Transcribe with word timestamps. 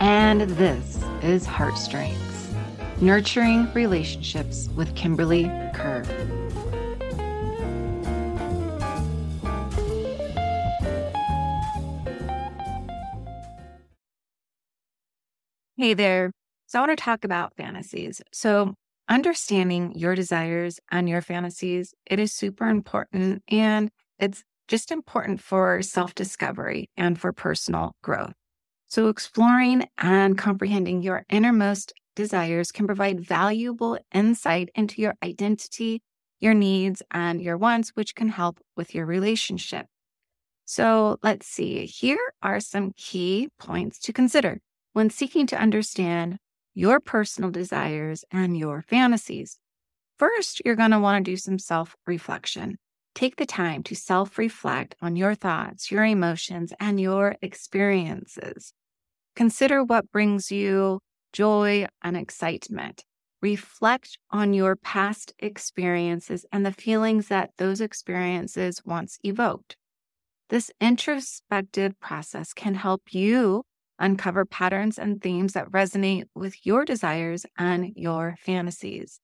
And 0.00 0.40
this 0.40 0.98
is 1.22 1.44
Heartstrings 1.44 2.48
Nurturing 3.02 3.70
Relationships 3.74 4.70
with 4.74 4.94
Kimberly 4.96 5.44
Kerr. 5.74 6.04
Hey 15.76 15.92
there. 15.92 16.32
So, 16.66 16.78
I 16.78 16.86
want 16.86 16.96
to 16.98 17.04
talk 17.04 17.24
about 17.24 17.54
fantasies. 17.56 18.22
So, 18.32 18.72
understanding 19.06 19.92
your 19.94 20.14
desires 20.14 20.80
and 20.90 21.10
your 21.10 21.20
fantasies, 21.20 21.92
it 22.06 22.18
is 22.18 22.32
super 22.32 22.68
important 22.68 23.42
and 23.48 23.90
it's 24.18 24.44
just 24.66 24.90
important 24.90 25.42
for 25.42 25.82
self-discovery 25.82 26.88
and 26.96 27.20
for 27.20 27.34
personal 27.34 27.92
growth. 28.02 28.39
So 28.90 29.06
exploring 29.06 29.88
and 29.98 30.36
comprehending 30.36 31.00
your 31.00 31.24
innermost 31.30 31.92
desires 32.16 32.72
can 32.72 32.88
provide 32.88 33.20
valuable 33.20 33.96
insight 34.12 34.68
into 34.74 35.00
your 35.00 35.14
identity, 35.22 36.02
your 36.40 36.54
needs, 36.54 37.00
and 37.12 37.40
your 37.40 37.56
wants, 37.56 37.90
which 37.90 38.16
can 38.16 38.30
help 38.30 38.58
with 38.76 38.92
your 38.92 39.06
relationship. 39.06 39.86
So 40.64 41.18
let's 41.22 41.46
see. 41.46 41.86
Here 41.86 42.18
are 42.42 42.58
some 42.58 42.90
key 42.96 43.50
points 43.60 44.00
to 44.00 44.12
consider 44.12 44.60
when 44.92 45.08
seeking 45.08 45.46
to 45.46 45.60
understand 45.60 46.38
your 46.74 46.98
personal 46.98 47.52
desires 47.52 48.24
and 48.32 48.58
your 48.58 48.82
fantasies. 48.82 49.56
First, 50.18 50.62
you're 50.64 50.74
going 50.74 50.90
to 50.90 50.98
want 50.98 51.24
to 51.24 51.30
do 51.30 51.36
some 51.36 51.60
self 51.60 51.94
reflection. 52.08 52.76
Take 53.14 53.36
the 53.36 53.46
time 53.46 53.84
to 53.84 53.94
self 53.94 54.36
reflect 54.36 54.96
on 55.00 55.14
your 55.14 55.36
thoughts, 55.36 55.92
your 55.92 56.04
emotions, 56.04 56.72
and 56.80 57.00
your 57.00 57.36
experiences. 57.40 58.72
Consider 59.36 59.82
what 59.84 60.10
brings 60.12 60.50
you 60.50 61.00
joy 61.32 61.86
and 62.02 62.16
excitement. 62.16 63.04
Reflect 63.42 64.18
on 64.30 64.52
your 64.52 64.76
past 64.76 65.32
experiences 65.38 66.44
and 66.52 66.66
the 66.66 66.72
feelings 66.72 67.28
that 67.28 67.50
those 67.56 67.80
experiences 67.80 68.82
once 68.84 69.18
evoked. 69.24 69.76
This 70.50 70.70
introspective 70.80 71.98
process 72.00 72.52
can 72.52 72.74
help 72.74 73.02
you 73.12 73.62
uncover 73.98 74.44
patterns 74.44 74.98
and 74.98 75.22
themes 75.22 75.52
that 75.52 75.70
resonate 75.70 76.24
with 76.34 76.66
your 76.66 76.84
desires 76.84 77.46
and 77.56 77.92
your 77.94 78.34
fantasies. 78.40 79.20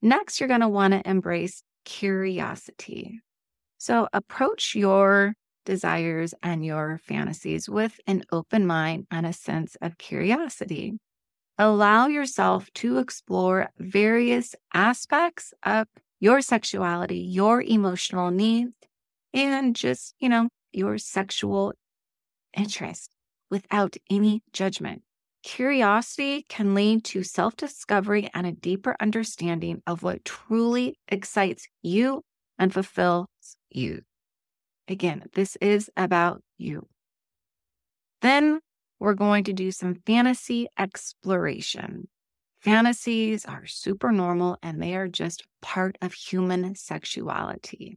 Next, 0.00 0.40
you're 0.40 0.48
going 0.48 0.60
to 0.60 0.68
want 0.68 0.94
to 0.94 1.08
embrace 1.08 1.62
curiosity. 1.84 3.20
So 3.78 4.08
approach 4.12 4.74
your 4.74 5.34
desires 5.64 6.34
and 6.42 6.64
your 6.64 6.98
fantasies 6.98 7.68
with 7.68 8.00
an 8.06 8.24
open 8.32 8.66
mind 8.66 9.06
and 9.10 9.26
a 9.26 9.32
sense 9.32 9.76
of 9.80 9.98
curiosity. 9.98 10.98
Allow 11.58 12.08
yourself 12.08 12.72
to 12.74 12.98
explore 12.98 13.70
various 13.78 14.54
aspects 14.74 15.54
of 15.62 15.86
your 16.20 16.40
sexuality, 16.40 17.18
your 17.18 17.62
emotional 17.62 18.30
needs, 18.30 18.74
and 19.34 19.76
just, 19.76 20.14
you 20.20 20.28
know, 20.28 20.48
your 20.72 20.98
sexual 20.98 21.74
interest 22.56 23.10
without 23.50 23.96
any 24.10 24.42
judgment. 24.52 25.02
Curiosity 25.42 26.44
can 26.48 26.74
lead 26.74 27.04
to 27.06 27.22
self 27.24 27.56
discovery 27.56 28.28
and 28.34 28.46
a 28.46 28.52
deeper 28.52 28.96
understanding 29.00 29.82
of 29.86 30.02
what 30.02 30.24
truly 30.24 30.98
excites 31.08 31.66
you 31.82 32.22
and 32.58 32.72
fulfills 32.72 33.26
you. 33.70 34.02
Again, 34.88 35.24
this 35.34 35.56
is 35.60 35.90
about 35.96 36.42
you. 36.58 36.88
Then 38.20 38.60
we're 38.98 39.14
going 39.14 39.44
to 39.44 39.52
do 39.52 39.72
some 39.72 39.96
fantasy 40.06 40.68
exploration. 40.78 42.08
Fantasies 42.60 43.44
are 43.44 43.66
super 43.66 44.12
normal 44.12 44.56
and 44.62 44.80
they 44.80 44.94
are 44.94 45.08
just 45.08 45.42
part 45.60 45.96
of 46.00 46.12
human 46.12 46.74
sexuality. 46.76 47.96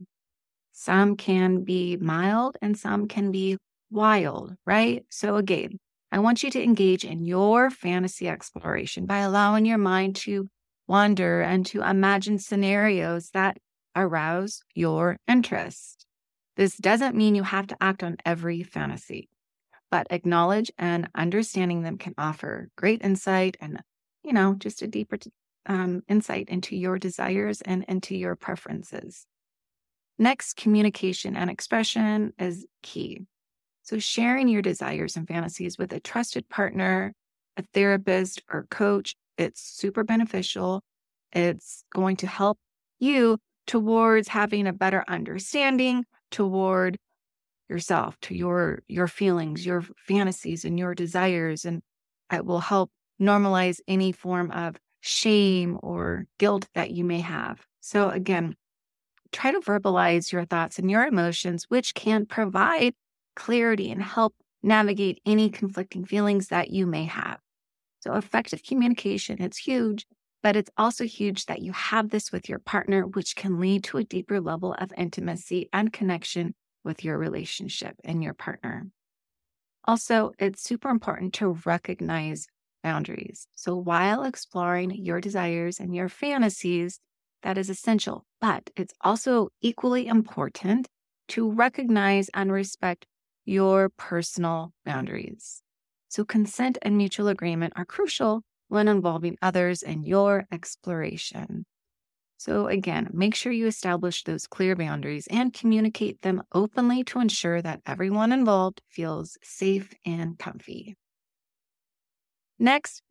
Some 0.72 1.16
can 1.16 1.62
be 1.62 1.96
mild 1.96 2.56
and 2.60 2.76
some 2.76 3.06
can 3.06 3.30
be 3.30 3.56
wild, 3.90 4.54
right? 4.66 5.04
So, 5.10 5.36
again, 5.36 5.78
I 6.10 6.18
want 6.18 6.42
you 6.42 6.50
to 6.50 6.62
engage 6.62 7.04
in 7.04 7.24
your 7.24 7.70
fantasy 7.70 8.28
exploration 8.28 9.06
by 9.06 9.18
allowing 9.18 9.66
your 9.66 9.78
mind 9.78 10.16
to 10.16 10.48
wander 10.88 11.40
and 11.42 11.66
to 11.66 11.82
imagine 11.82 12.38
scenarios 12.38 13.30
that 13.30 13.58
arouse 13.94 14.62
your 14.74 15.18
interest. 15.26 16.05
This 16.56 16.76
doesn't 16.76 17.14
mean 17.14 17.34
you 17.34 17.42
have 17.42 17.66
to 17.68 17.76
act 17.80 18.02
on 18.02 18.16
every 18.24 18.62
fantasy, 18.62 19.28
but 19.90 20.06
acknowledge 20.10 20.72
and 20.78 21.08
understanding 21.14 21.82
them 21.82 21.98
can 21.98 22.14
offer 22.16 22.70
great 22.76 23.02
insight 23.02 23.56
and, 23.60 23.82
you 24.24 24.32
know, 24.32 24.54
just 24.54 24.80
a 24.82 24.86
deeper 24.86 25.18
um, 25.66 26.02
insight 26.08 26.48
into 26.48 26.74
your 26.74 26.98
desires 26.98 27.60
and 27.60 27.84
into 27.88 28.16
your 28.16 28.36
preferences. 28.36 29.26
Next, 30.18 30.56
communication 30.56 31.36
and 31.36 31.50
expression 31.50 32.32
is 32.38 32.66
key. 32.82 33.26
So, 33.82 33.98
sharing 33.98 34.48
your 34.48 34.62
desires 34.62 35.16
and 35.16 35.28
fantasies 35.28 35.76
with 35.76 35.92
a 35.92 36.00
trusted 36.00 36.48
partner, 36.48 37.12
a 37.56 37.64
therapist, 37.74 38.42
or 38.50 38.66
coach, 38.70 39.14
it's 39.36 39.60
super 39.60 40.04
beneficial. 40.04 40.82
It's 41.32 41.84
going 41.92 42.16
to 42.16 42.26
help 42.26 42.58
you 42.98 43.38
towards 43.66 44.28
having 44.28 44.66
a 44.66 44.72
better 44.72 45.04
understanding 45.06 46.04
toward 46.30 46.96
yourself, 47.68 48.18
to 48.22 48.34
your 48.34 48.82
your 48.88 49.08
feelings, 49.08 49.66
your 49.66 49.82
fantasies 49.96 50.64
and 50.64 50.78
your 50.78 50.94
desires 50.94 51.64
and 51.64 51.82
it 52.32 52.44
will 52.44 52.60
help 52.60 52.90
normalize 53.20 53.80
any 53.88 54.12
form 54.12 54.50
of 54.50 54.76
shame 55.00 55.78
or 55.82 56.26
guilt 56.38 56.68
that 56.74 56.90
you 56.90 57.04
may 57.04 57.20
have. 57.20 57.64
So 57.80 58.10
again, 58.10 58.56
try 59.32 59.52
to 59.52 59.60
verbalize 59.60 60.32
your 60.32 60.44
thoughts 60.44 60.78
and 60.78 60.90
your 60.90 61.06
emotions 61.06 61.66
which 61.68 61.94
can 61.94 62.26
provide 62.26 62.94
clarity 63.34 63.90
and 63.90 64.02
help 64.02 64.34
navigate 64.62 65.20
any 65.26 65.50
conflicting 65.50 66.04
feelings 66.04 66.48
that 66.48 66.70
you 66.70 66.86
may 66.86 67.04
have. 67.04 67.38
So, 68.00 68.14
effective 68.14 68.62
communication, 68.62 69.40
it's 69.40 69.58
huge, 69.58 70.06
but 70.46 70.54
it's 70.54 70.70
also 70.78 71.02
huge 71.02 71.46
that 71.46 71.60
you 71.60 71.72
have 71.72 72.10
this 72.10 72.30
with 72.30 72.48
your 72.48 72.60
partner, 72.60 73.04
which 73.04 73.34
can 73.34 73.58
lead 73.58 73.82
to 73.82 73.98
a 73.98 74.04
deeper 74.04 74.40
level 74.40 74.76
of 74.78 74.92
intimacy 74.96 75.68
and 75.72 75.92
connection 75.92 76.54
with 76.84 77.02
your 77.02 77.18
relationship 77.18 77.96
and 78.04 78.22
your 78.22 78.32
partner. 78.32 78.86
Also, 79.86 80.30
it's 80.38 80.62
super 80.62 80.88
important 80.88 81.32
to 81.34 81.58
recognize 81.66 82.46
boundaries. 82.84 83.48
So, 83.56 83.74
while 83.74 84.22
exploring 84.22 84.92
your 84.92 85.20
desires 85.20 85.80
and 85.80 85.92
your 85.92 86.08
fantasies, 86.08 87.00
that 87.42 87.58
is 87.58 87.68
essential, 87.68 88.24
but 88.40 88.70
it's 88.76 88.94
also 89.00 89.48
equally 89.62 90.06
important 90.06 90.86
to 91.30 91.50
recognize 91.50 92.30
and 92.34 92.52
respect 92.52 93.04
your 93.44 93.88
personal 93.88 94.72
boundaries. 94.84 95.64
So, 96.08 96.24
consent 96.24 96.78
and 96.82 96.96
mutual 96.96 97.26
agreement 97.26 97.72
are 97.74 97.84
crucial 97.84 98.44
when 98.68 98.88
involving 98.88 99.36
others 99.42 99.82
in 99.82 100.04
your 100.04 100.46
exploration. 100.52 101.66
So, 102.38 102.68
again, 102.68 103.10
make 103.12 103.34
sure 103.34 103.52
you 103.52 103.66
establish 103.66 104.24
those 104.24 104.46
clear 104.46 104.76
boundaries 104.76 105.26
and 105.28 105.52
communicate 105.54 106.22
them 106.22 106.42
openly 106.52 107.04
to 107.04 107.20
ensure 107.20 107.62
that 107.62 107.82
everyone 107.86 108.32
involved 108.32 108.82
feels 108.88 109.38
safe 109.42 109.94
and 110.04 110.38
comfy. 110.38 110.96
Next, 112.58 113.02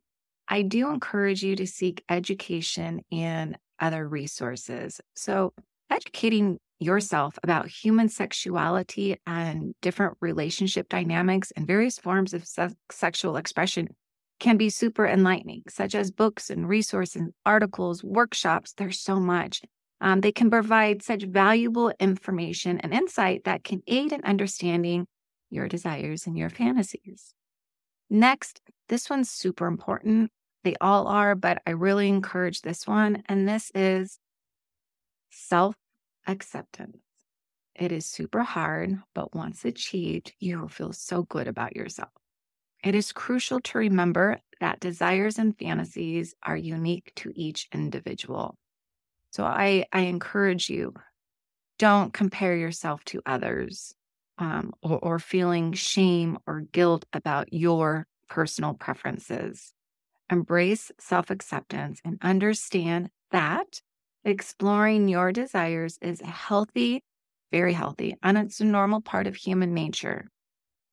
I 0.48 0.62
do 0.62 0.90
encourage 0.90 1.42
you 1.42 1.56
to 1.56 1.66
seek 1.66 2.04
education 2.08 3.02
and 3.12 3.58
other 3.80 4.08
resources. 4.08 5.00
So, 5.16 5.54
educating 5.90 6.58
yourself 6.80 7.38
about 7.42 7.68
human 7.68 8.08
sexuality 8.08 9.16
and 9.26 9.74
different 9.82 10.18
relationship 10.20 10.88
dynamics 10.88 11.52
and 11.56 11.66
various 11.66 11.98
forms 11.98 12.34
of 12.34 12.46
se- 12.46 12.76
sexual 12.90 13.36
expression 13.36 13.88
can 14.38 14.56
be 14.56 14.70
super 14.70 15.06
enlightening, 15.06 15.62
such 15.68 15.94
as 15.94 16.10
books 16.10 16.50
and 16.50 16.68
resources, 16.68 17.22
articles, 17.44 18.04
workshops. 18.04 18.72
There's 18.72 19.00
so 19.00 19.18
much. 19.18 19.62
Um, 20.00 20.20
they 20.20 20.32
can 20.32 20.50
provide 20.50 21.02
such 21.02 21.24
valuable 21.24 21.92
information 21.98 22.78
and 22.80 22.92
insight 22.92 23.44
that 23.44 23.64
can 23.64 23.82
aid 23.86 24.12
in 24.12 24.22
understanding 24.24 25.06
your 25.50 25.68
desires 25.68 26.26
and 26.26 26.36
your 26.36 26.50
fantasies. 26.50 27.32
Next, 28.10 28.60
this 28.88 29.08
one's 29.08 29.30
super 29.30 29.66
important. 29.66 30.30
They 30.64 30.76
all 30.80 31.06
are, 31.06 31.34
but 31.34 31.62
I 31.66 31.70
really 31.70 32.08
encourage 32.08 32.60
this 32.60 32.86
one. 32.86 33.22
And 33.26 33.48
this 33.48 33.70
is 33.74 34.18
self 35.30 35.76
acceptance. 36.26 36.98
It 37.74 37.92
is 37.92 38.06
super 38.06 38.42
hard, 38.42 38.98
but 39.14 39.34
once 39.34 39.64
achieved, 39.64 40.34
you 40.40 40.58
will 40.58 40.68
feel 40.68 40.92
so 40.92 41.22
good 41.22 41.46
about 41.46 41.76
yourself. 41.76 42.10
It 42.86 42.94
is 42.94 43.10
crucial 43.10 43.58
to 43.62 43.78
remember 43.78 44.38
that 44.60 44.78
desires 44.78 45.40
and 45.40 45.58
fantasies 45.58 46.36
are 46.44 46.56
unique 46.56 47.10
to 47.16 47.32
each 47.34 47.66
individual. 47.74 48.56
So 49.32 49.42
I, 49.42 49.86
I 49.92 50.02
encourage 50.02 50.70
you 50.70 50.94
don't 51.80 52.12
compare 52.12 52.54
yourself 52.54 53.04
to 53.06 53.20
others 53.26 53.92
um, 54.38 54.72
or, 54.84 55.00
or 55.02 55.18
feeling 55.18 55.72
shame 55.72 56.38
or 56.46 56.60
guilt 56.60 57.06
about 57.12 57.52
your 57.52 58.06
personal 58.28 58.74
preferences. 58.74 59.72
Embrace 60.30 60.92
self 61.00 61.30
acceptance 61.30 62.00
and 62.04 62.18
understand 62.22 63.10
that 63.32 63.80
exploring 64.24 65.08
your 65.08 65.32
desires 65.32 65.98
is 66.00 66.20
healthy, 66.20 67.02
very 67.50 67.72
healthy, 67.72 68.14
and 68.22 68.38
it's 68.38 68.60
a 68.60 68.64
normal 68.64 69.00
part 69.00 69.26
of 69.26 69.34
human 69.34 69.74
nature. 69.74 70.30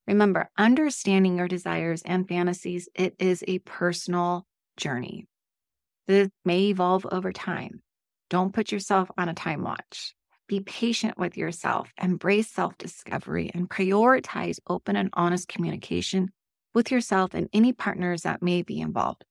Remember, 0.07 0.49
understanding 0.57 1.37
your 1.37 1.47
desires 1.47 2.01
and 2.05 2.27
fantasies, 2.27 2.89
it 2.93 3.15
is 3.19 3.43
a 3.47 3.59
personal 3.59 4.45
journey. 4.75 5.27
This 6.07 6.29
may 6.43 6.63
evolve 6.63 7.05
over 7.11 7.31
time. 7.31 7.81
Don't 8.29 8.53
put 8.53 8.71
yourself 8.71 9.09
on 9.17 9.29
a 9.29 9.33
time 9.33 9.63
watch. 9.63 10.13
Be 10.47 10.59
patient 10.59 11.17
with 11.17 11.37
yourself, 11.37 11.91
embrace 12.01 12.49
self 12.51 12.77
discovery, 12.77 13.49
and 13.53 13.69
prioritize 13.69 14.59
open 14.67 14.97
and 14.97 15.09
honest 15.13 15.47
communication 15.47 16.31
with 16.73 16.91
yourself 16.91 17.33
and 17.33 17.47
any 17.53 17.71
partners 17.71 18.23
that 18.23 18.41
may 18.41 18.61
be 18.61 18.81
involved. 18.81 19.23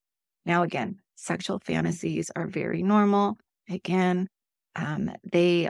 Now, 0.47 0.63
again, 0.63 1.01
sexual 1.17 1.61
fantasies 1.63 2.31
are 2.35 2.47
very 2.47 2.83
normal. 2.83 3.37
Again, 3.69 4.29
um, 4.75 5.11
they 5.31 5.69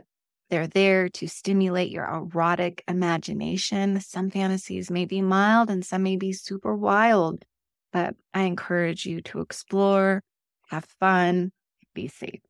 they're 0.53 0.67
there 0.67 1.09
to 1.09 1.27
stimulate 1.27 1.91
your 1.91 2.05
erotic 2.05 2.85
imagination. 2.87 3.99
Some 4.01 4.29
fantasies 4.29 4.91
may 4.91 5.07
be 5.07 5.23
mild 5.23 5.71
and 5.71 5.83
some 5.83 6.03
may 6.03 6.17
be 6.17 6.35
super 6.35 6.77
wild, 6.77 7.47
but 7.91 8.17
I 8.35 8.43
encourage 8.43 9.07
you 9.07 9.23
to 9.23 9.41
explore, 9.41 10.23
have 10.69 10.85
fun, 11.01 11.53
be 11.95 12.07
safe. 12.07 12.43